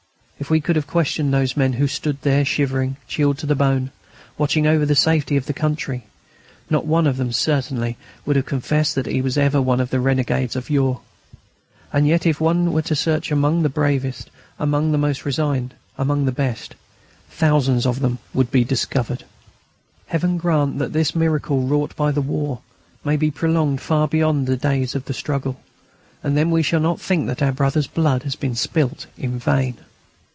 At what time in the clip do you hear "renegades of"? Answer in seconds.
9.99-10.67